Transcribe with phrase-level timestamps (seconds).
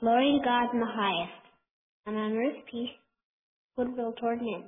[0.00, 1.46] Glory to God in the highest,
[2.06, 2.88] and on earth peace,
[3.76, 4.64] goodwill toward men.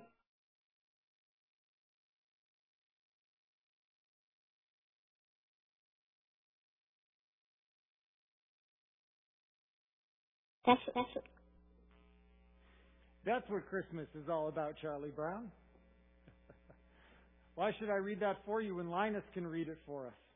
[10.66, 11.24] That's that's what
[13.24, 15.50] That's what Christmas is all about, Charlie Brown.
[17.54, 20.31] Why should I read that for you when Linus can read it for us?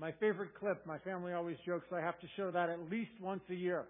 [0.00, 3.42] My favorite clip, my family always jokes I have to show that at least once
[3.50, 3.84] a year.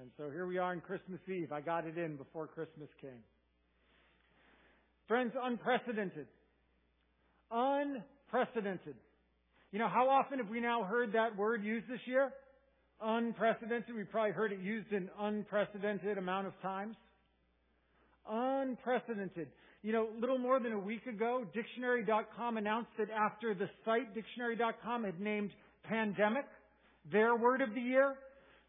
[0.00, 1.50] And so here we are on Christmas Eve.
[1.50, 3.18] I got it in before Christmas came.
[5.08, 6.28] Friends, unprecedented.
[7.50, 8.94] Unprecedented.
[9.72, 12.30] You know, how often have we now heard that word used this year?
[13.02, 13.92] Unprecedented.
[13.92, 16.94] We probably heard it used an unprecedented amount of times.
[18.28, 19.48] Unprecedented.
[19.86, 25.04] You know, little more than a week ago, Dictionary.com announced that after the site Dictionary.com
[25.04, 25.52] had named
[25.84, 26.44] pandemic
[27.12, 28.16] their word of the year,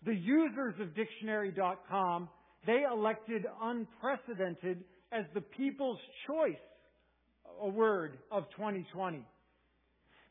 [0.05, 2.29] the users of Dictionary.com,
[2.67, 5.97] they elected unprecedented as the people's
[6.27, 6.53] choice
[7.63, 9.25] a word of 2020.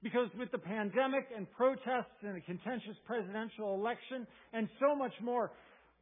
[0.05, 5.51] Because with the pandemic and protests and a contentious presidential election and so much more,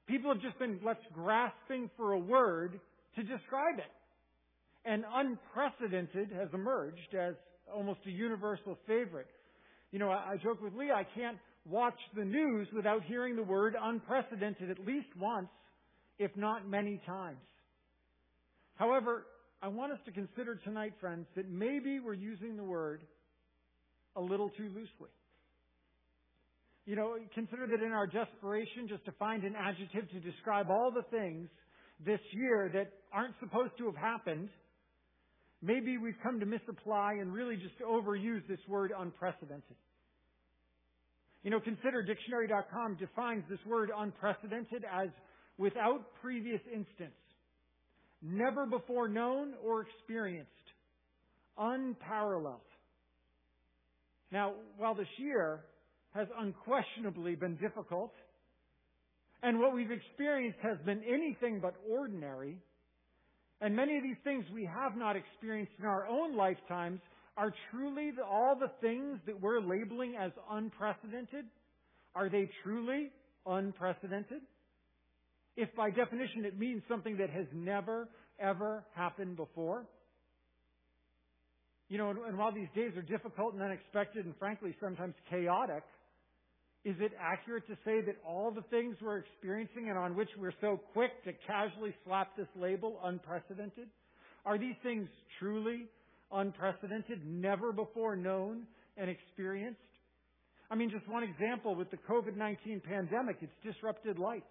[0.06, 2.78] people have just been left grasping for a word
[3.16, 3.90] to describe it.
[4.84, 7.34] And unprecedented has emerged as
[7.72, 9.28] almost a universal favorite.
[9.90, 13.42] You know, I, I joke with Lee, I can't watch the news without hearing the
[13.42, 15.48] word unprecedented at least once,
[16.18, 17.38] if not many times.
[18.76, 19.26] However,
[19.62, 23.02] I want us to consider tonight, friends, that maybe we're using the word
[24.16, 25.10] a little too loosely.
[26.86, 30.90] You know, consider that in our desperation just to find an adjective to describe all
[30.90, 31.48] the things
[32.04, 34.50] this year that aren't supposed to have happened,
[35.64, 39.76] maybe we've come to misapply and really just overuse this word unprecedented.
[41.42, 45.08] You know, consider dictionary.com defines this word unprecedented as
[45.58, 47.14] without previous instance,
[48.22, 50.50] never before known or experienced,
[51.58, 52.60] unparalleled.
[54.32, 55.60] Now, while this year
[56.14, 58.12] has unquestionably been difficult,
[59.42, 62.58] and what we've experienced has been anything but ordinary,
[63.64, 67.00] and many of these things we have not experienced in our own lifetimes
[67.34, 71.46] are truly the, all the things that we're labeling as unprecedented?
[72.14, 73.10] Are they truly
[73.46, 74.42] unprecedented?
[75.56, 78.06] If by definition it means something that has never,
[78.38, 79.86] ever happened before?
[81.88, 85.84] You know, and, and while these days are difficult and unexpected and frankly sometimes chaotic,
[86.84, 90.52] is it accurate to say that all the things we're experiencing and on which we're
[90.60, 93.88] so quick to casually slap this label unprecedented?
[94.44, 95.08] Are these things
[95.38, 95.86] truly
[96.30, 98.64] unprecedented, never before known
[98.98, 99.80] and experienced?
[100.70, 104.42] I mean, just one example with the COVID-19 pandemic, it's disrupted life.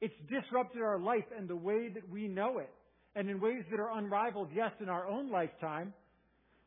[0.00, 2.70] It's disrupted our life and the way that we know it.
[3.16, 5.94] And in ways that are unrivaled, yes, in our own lifetime,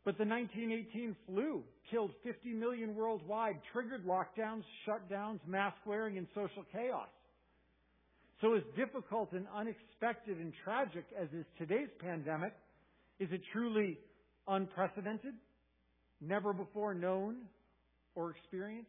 [0.08, 6.64] but the 1918 flu killed 50 million worldwide, triggered lockdowns, shutdowns, mask wearing, and social
[6.72, 7.10] chaos.
[8.40, 12.54] So as difficult and unexpected and tragic as is today's pandemic,
[13.20, 14.00] is it truly
[14.48, 15.34] unprecedented?
[16.22, 17.40] Never before known
[18.16, 18.88] or experienced?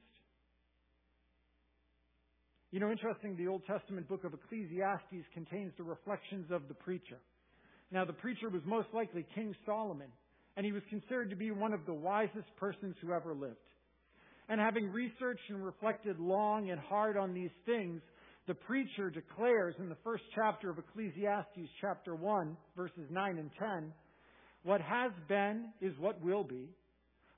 [2.71, 7.19] You know, interesting, the Old Testament book of Ecclesiastes contains the reflections of the preacher.
[7.91, 10.13] Now, the preacher was most likely King Solomon
[10.57, 13.57] and he was considered to be one of the wisest persons who ever lived.
[14.49, 18.01] And having researched and reflected long and hard on these things,
[18.47, 23.93] the preacher declares in the first chapter of Ecclesiastes, chapter 1, verses 9 and 10,
[24.63, 26.69] what has been is what will be.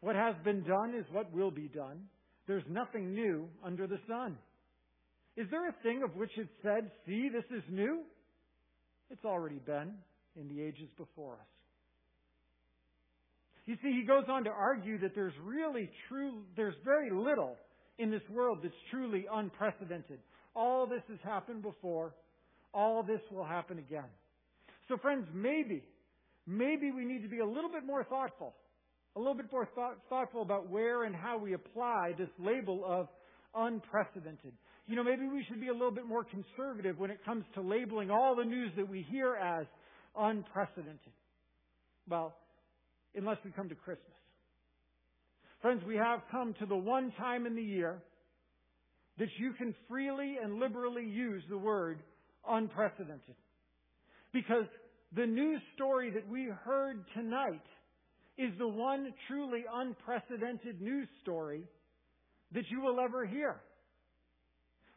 [0.00, 2.04] What has been done is what will be done.
[2.46, 4.38] There's nothing new under the sun.
[5.36, 8.02] Is there a thing of which it said, See, this is new?
[9.10, 9.94] It's already been
[10.36, 11.59] in the ages before us.
[13.66, 17.56] You see, he goes on to argue that there's really true, there's very little
[17.98, 20.18] in this world that's truly unprecedented.
[20.54, 22.14] All this has happened before.
[22.72, 24.08] All this will happen again.
[24.88, 25.84] So friends, maybe,
[26.46, 28.54] maybe we need to be a little bit more thoughtful,
[29.16, 33.08] a little bit more thought, thoughtful about where and how we apply this label of
[33.54, 34.52] unprecedented.
[34.86, 37.60] You know, maybe we should be a little bit more conservative when it comes to
[37.60, 39.66] labeling all the news that we hear as
[40.16, 41.12] unprecedented.
[42.08, 42.34] Well,
[43.16, 44.06] unless we come to Christmas.
[45.62, 48.02] Friends, we have come to the one time in the year
[49.18, 52.00] that you can freely and liberally use the word
[52.48, 53.34] unprecedented.
[54.32, 54.64] Because
[55.14, 57.62] the news story that we heard tonight
[58.38, 61.64] is the one truly unprecedented news story
[62.52, 63.60] that you will ever hear.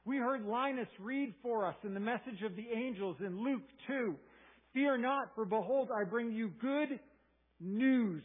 [0.05, 4.15] We heard Linus read for us in the message of the angels in Luke 2.
[4.73, 6.99] Fear not, for behold, I bring you good
[7.63, 8.23] news,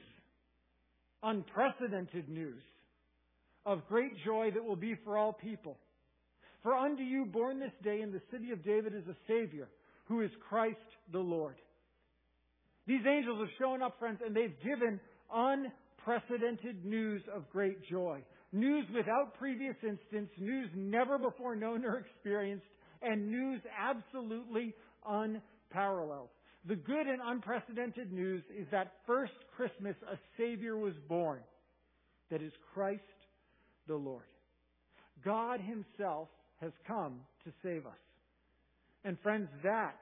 [1.22, 2.62] unprecedented news
[3.64, 5.78] of great joy that will be for all people.
[6.62, 9.68] For unto you born this day in the city of David is a Savior,
[10.06, 10.76] who is Christ
[11.12, 11.56] the Lord.
[12.86, 14.98] These angels have shown up, friends, and they've given
[15.32, 18.22] unprecedented news of great joy.
[18.52, 22.64] News without previous instance, news never before known or experienced,
[23.02, 24.74] and news absolutely
[25.06, 26.30] unparalleled.
[26.68, 31.40] The good and unprecedented news is that first Christmas a Savior was born.
[32.30, 33.02] That is Christ
[33.86, 34.26] the Lord.
[35.24, 36.28] God Himself
[36.60, 37.98] has come to save us.
[39.02, 39.96] And friends, that,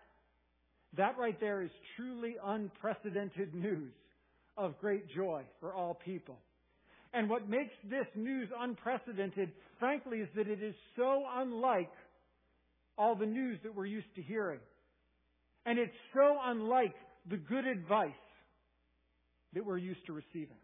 [0.97, 3.93] that right there is truly unprecedented news
[4.57, 6.37] of great joy for all people.
[7.15, 11.93] And what makes this news unprecedented, frankly, is that it is so unlike
[12.99, 14.59] all the news that we're used to hearing.
[15.67, 16.95] And it's so unlike
[17.29, 18.13] the good advice
[19.53, 20.57] that we're used to receiving.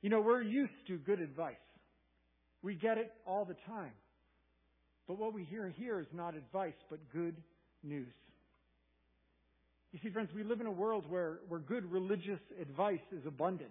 [0.00, 1.54] You know, we're used to good advice.
[2.62, 3.92] We get it all the time.
[5.06, 7.36] But what we hear here is not advice, but good
[7.82, 8.12] news.
[9.92, 13.70] You see, friends, we live in a world where, where good religious advice is abundant.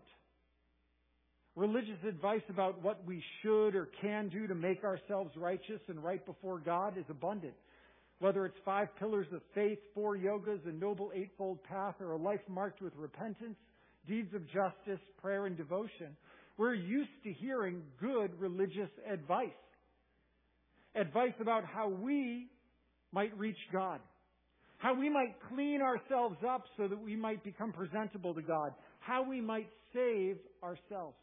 [1.56, 6.26] Religious advice about what we should or can do to make ourselves righteous and right
[6.26, 7.54] before God is abundant.
[8.20, 12.40] Whether it's five pillars of faith, four yogas, a noble eightfold path, or a life
[12.48, 13.58] marked with repentance,
[14.08, 16.16] deeds of justice, prayer, and devotion,
[16.58, 19.50] we're used to hearing good religious advice.
[20.96, 22.48] Advice about how we
[23.12, 24.00] might reach God.
[24.78, 28.74] How we might clean ourselves up so that we might become presentable to God.
[29.00, 31.18] How we might save ourselves.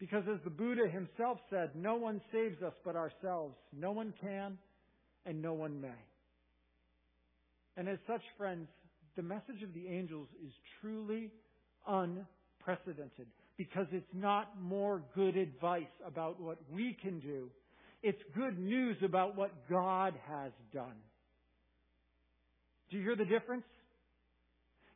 [0.00, 3.54] Because as the Buddha himself said, no one saves us but ourselves.
[3.72, 4.58] No one can,
[5.26, 5.88] and no one may.
[7.76, 8.68] And as such, friends,
[9.16, 11.30] the message of the angels is truly
[11.86, 13.26] unprecedented
[13.56, 17.50] because it's not more good advice about what we can do.
[18.02, 20.94] It's good news about what God has done.
[22.90, 23.64] Do you hear the difference?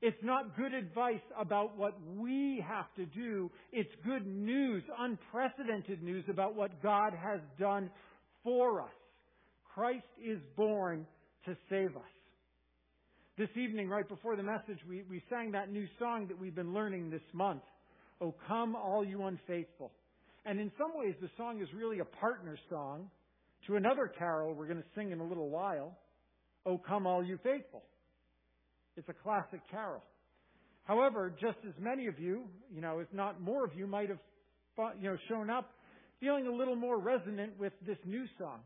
[0.01, 3.51] It's not good advice about what we have to do.
[3.73, 7.91] It's good news, unprecedented news about what God has done
[8.43, 8.91] for us.
[9.75, 11.07] Christ is born
[11.47, 12.03] to save us.
[13.39, 16.75] This evening, right before the message, we, we sang that new song that we've been
[16.75, 17.63] learning this month.
[18.21, 19.91] Oh, come all you unfaithful.
[20.45, 23.09] And in some ways, the song is really a partner song
[23.67, 25.97] to another carol we're going to sing in a little while.
[26.67, 27.83] Oh, come all you faithful.
[28.97, 30.03] It's a classic carol.
[30.85, 34.19] However, just as many of you, you know, if not more of you, might have,
[35.01, 35.71] you know, shown up
[36.21, 38.61] feeling a little more resonant with this new song.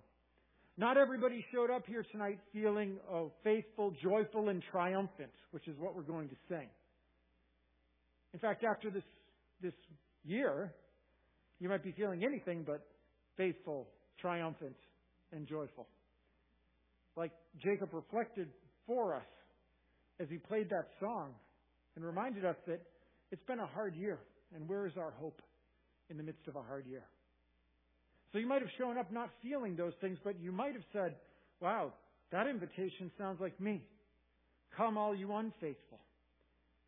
[0.79, 5.97] Not everybody showed up here tonight feeling oh, faithful, joyful, and triumphant, which is what
[5.97, 6.69] we're going to sing.
[8.35, 9.05] In fact, after this,
[9.63, 9.73] this
[10.25, 10.75] year,
[11.61, 12.87] you might be feeling anything but
[13.39, 13.89] faithful,
[14.21, 14.77] triumphant,
[15.33, 15.87] and joyful.
[17.17, 18.49] Like Jacob reflected
[18.87, 19.27] for us
[20.21, 21.33] as he played that song
[21.95, 22.83] and reminded us that
[23.33, 24.19] it's been a hard year,
[24.55, 25.41] and where is our hope
[26.11, 27.05] in the midst of a hard year?
[28.33, 31.15] So you might have shown up not feeling those things, but you might have said,
[31.61, 31.93] wow,
[32.33, 33.83] that invitation sounds like me.
[34.77, 36.01] Come, all you unfaithful.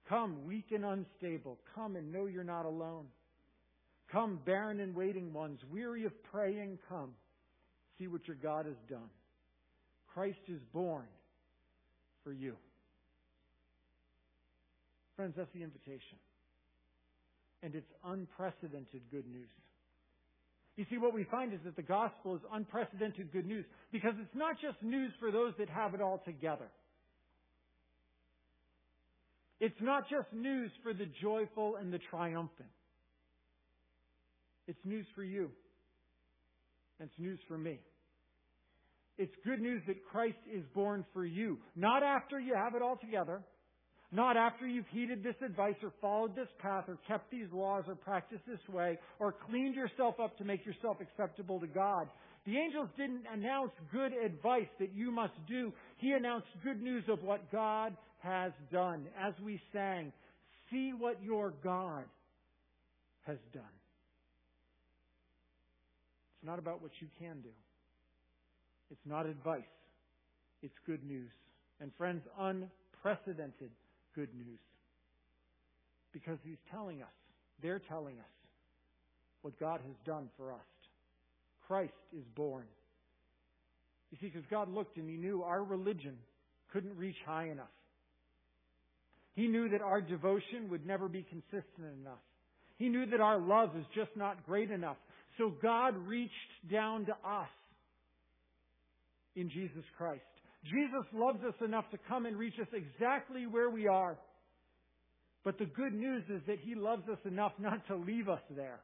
[0.09, 1.59] Come, weak and unstable.
[1.75, 3.07] Come and know you're not alone.
[4.11, 7.11] Come, barren and waiting ones, weary of praying, come.
[7.99, 9.11] See what your God has done.
[10.15, 11.05] Christ is born
[12.25, 12.57] for you.
[15.17, 16.19] Friends, that's the invitation.
[17.63, 19.49] And it's unprecedented good news.
[20.79, 24.35] You see, what we find is that the gospel is unprecedented good news because it's
[24.37, 26.71] not just news for those that have it all together.
[29.59, 32.69] It's not just news for the joyful and the triumphant.
[34.69, 35.51] It's news for you.
[37.01, 37.81] And it's news for me.
[39.17, 41.59] It's good news that Christ is born for you.
[41.75, 43.43] Not after you have it all together.
[44.11, 47.95] Not after you've heeded this advice or followed this path or kept these laws or
[47.95, 52.09] practiced this way or cleaned yourself up to make yourself acceptable to God.
[52.47, 55.73] The angels didn't announce good advice that you must do.
[55.99, 59.07] He announced good news of what God has done.
[59.21, 60.13] As we sang,
[60.71, 62.05] see what your God
[63.27, 63.63] has done.
[66.39, 67.51] It's not about what you can do.
[68.91, 69.63] It's not advice.
[70.63, 71.31] It's good news.
[71.81, 73.71] And friends, unprecedented
[74.19, 74.59] good news.
[76.13, 77.09] Because he's telling us,
[77.63, 78.35] they're telling us
[79.43, 80.67] what God has done for us.
[81.69, 82.65] Christ is born.
[84.11, 86.17] You see, because God looked and he knew our religion
[86.73, 87.67] couldn't reach high enough.
[89.37, 92.19] He knew that our devotion would never be consistent enough.
[92.79, 94.97] He knew that our love is just not great enough.
[95.37, 96.33] So God reached
[96.69, 97.49] down to us
[99.37, 100.23] in Jesus Christ.
[100.71, 104.19] Jesus loves us enough to come and reach us exactly where we are.
[105.45, 108.81] But the good news is that He loves us enough not to leave us there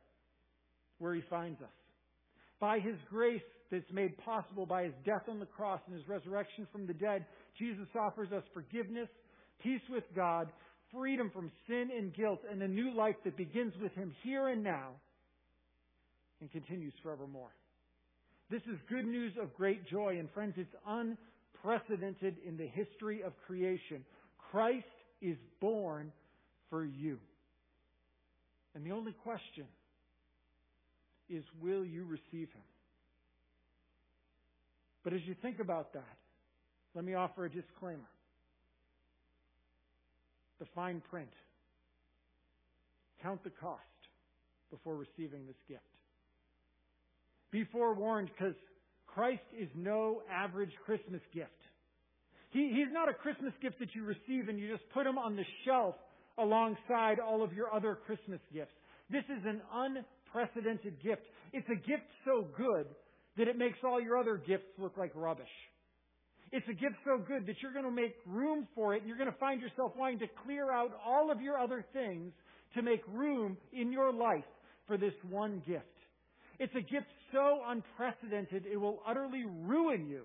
[0.99, 1.69] where He finds us.
[2.61, 6.67] By His grace that's made possible by His death on the cross and His resurrection
[6.73, 7.27] from the dead,
[7.59, 9.09] Jesus offers us forgiveness,
[9.63, 10.49] peace with God,
[10.93, 14.63] freedom from sin and guilt, and a new life that begins with Him here and
[14.63, 14.91] now
[16.41, 17.53] and continues forevermore.
[18.51, 20.75] This is good news of great joy, and friends, it's
[21.55, 24.05] unprecedented in the history of creation.
[24.51, 24.87] Christ
[25.21, 26.13] is born
[26.71, 27.19] for you.
[28.75, 29.65] And the only question
[31.29, 32.63] is will you receive him?
[35.03, 36.17] But as you think about that,
[36.95, 38.01] let me offer a disclaimer.
[40.59, 41.31] The fine print.
[43.23, 43.81] Count the cost
[44.71, 45.83] before receiving this gift.
[47.51, 48.55] Be forewarned because
[49.15, 51.51] Christ is no average Christmas gift.
[52.51, 55.37] He, he's not a Christmas gift that you receive and you just put him on
[55.37, 55.95] the shelf
[56.39, 58.75] alongside all of your other Christmas gifts.
[59.11, 61.23] This is an unprecedented gift.
[61.53, 62.87] It's a gift so good
[63.37, 65.47] that it makes all your other gifts look like rubbish.
[66.53, 69.19] It's a gift so good that you're going to make room for it and you're
[69.19, 72.33] going to find yourself wanting to clear out all of your other things
[72.75, 74.45] to make room in your life
[74.87, 75.94] for this one gift.
[76.59, 80.23] It's a gift so unprecedented it will utterly ruin you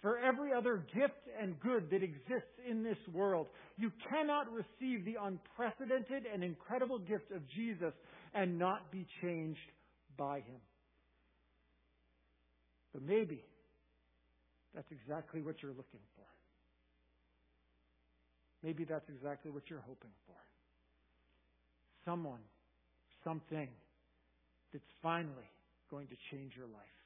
[0.00, 3.46] for every other gift and good that exists in this world.
[3.78, 7.94] You cannot receive the unprecedented and incredible gift of Jesus
[8.34, 9.60] and not be changed
[10.18, 10.60] by Him.
[12.92, 13.44] But maybe
[14.74, 16.26] that's exactly what you're looking for.
[18.64, 20.36] Maybe that's exactly what you're hoping for.
[22.04, 22.40] Someone,
[23.24, 23.68] something
[24.72, 25.50] that's finally
[25.90, 26.98] going to change your life.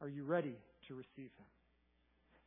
[0.00, 0.54] Are you ready
[0.88, 1.46] to receive Him?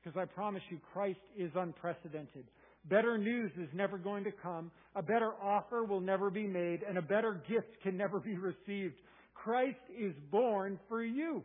[0.03, 2.45] Because I promise you, Christ is unprecedented.
[2.85, 4.71] Better news is never going to come.
[4.95, 8.95] A better offer will never be made, and a better gift can never be received.
[9.33, 11.43] Christ is born for you.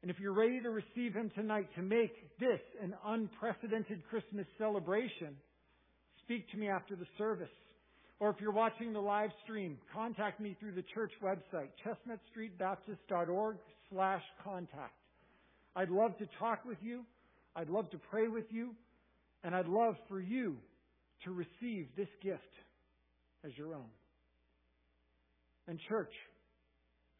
[0.00, 5.36] And if you're ready to receive Him tonight to make this an unprecedented Christmas celebration,
[6.24, 7.48] speak to me after the service.
[8.22, 13.56] Or if you're watching the live stream, contact me through the church website, chestnutstreetbaptist.org
[13.90, 14.94] slash contact.
[15.74, 17.02] I'd love to talk with you.
[17.56, 18.76] I'd love to pray with you.
[19.42, 20.56] And I'd love for you
[21.24, 22.38] to receive this gift
[23.44, 23.90] as your own.
[25.66, 26.12] And church,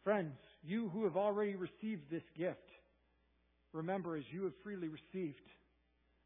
[0.05, 2.59] friends, you who have already received this gift,
[3.73, 5.43] remember as you have freely received,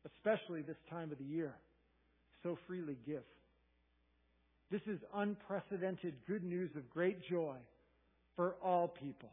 [0.04, 1.54] especially this time of the year,
[2.42, 3.22] so freely give.
[4.70, 7.56] This is unprecedented good news of great joy
[8.34, 9.30] for all people.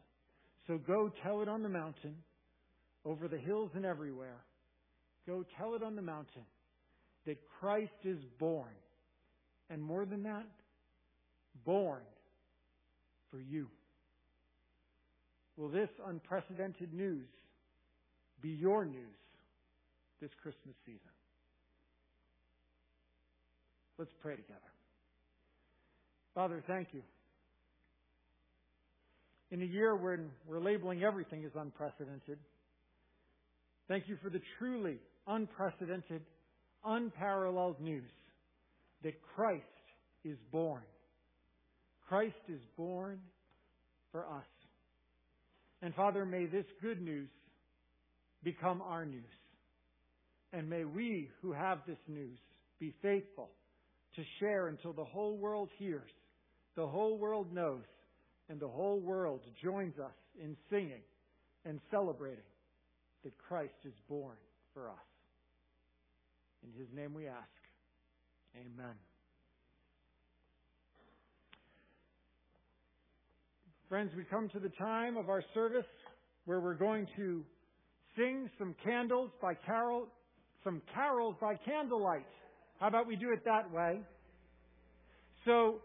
[0.66, 2.14] So go tell it on the mountain,
[3.04, 4.40] over the hills and everywhere.
[5.26, 6.44] Go tell it on the mountain
[7.26, 8.70] that Christ is born.
[9.70, 10.46] And more than that,
[11.64, 12.02] born
[13.30, 13.68] for you.
[15.56, 17.26] Will this unprecedented news
[18.40, 19.16] be your news
[20.20, 21.00] this Christmas season?
[23.98, 24.73] Let's pray together.
[26.34, 27.02] Father, thank you.
[29.50, 32.38] In a year when we're labeling everything as unprecedented,
[33.86, 34.98] thank you for the truly
[35.28, 36.22] unprecedented,
[36.84, 38.10] unparalleled news
[39.04, 39.62] that Christ
[40.24, 40.82] is born.
[42.08, 43.20] Christ is born
[44.10, 44.44] for us.
[45.82, 47.28] And Father, may this good news
[48.42, 49.22] become our news.
[50.52, 52.38] And may we who have this news
[52.80, 53.50] be faithful
[54.16, 56.10] to share until the whole world hears,
[56.76, 57.84] the whole world knows,
[58.48, 61.02] and the whole world joins us in singing
[61.64, 62.44] and celebrating
[63.22, 64.36] that Christ is born
[64.72, 64.96] for us.
[66.62, 67.38] In his name we ask.
[68.56, 68.94] Amen.
[73.88, 75.86] Friends, we come to the time of our service
[76.46, 77.44] where we're going to
[78.16, 80.06] sing some candles by carol,
[80.62, 82.26] some carols by candlelight.
[82.80, 84.00] How about we do it that way?
[85.44, 85.80] So,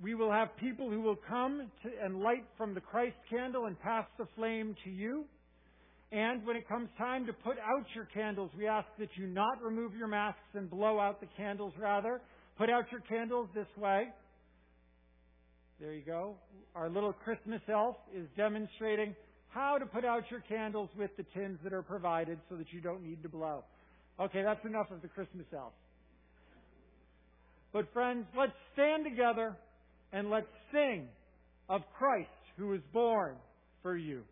[0.00, 3.78] we will have people who will come to, and light from the Christ candle and
[3.80, 5.24] pass the flame to you.
[6.12, 9.62] And when it comes time to put out your candles, we ask that you not
[9.62, 12.20] remove your masks and blow out the candles rather.
[12.56, 14.08] Put out your candles this way.
[15.80, 16.36] There you go.
[16.74, 19.14] Our little Christmas elf is demonstrating
[19.48, 22.80] how to put out your candles with the tins that are provided so that you
[22.80, 23.64] don't need to blow.
[24.20, 25.72] Okay, that's enough of the Christmas elf.
[27.72, 29.56] But friends, let's stand together
[30.14, 31.08] and let's sing
[31.68, 33.34] of Christ who was born
[33.82, 34.22] for you.